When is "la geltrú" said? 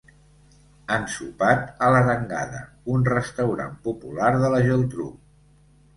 4.55-5.07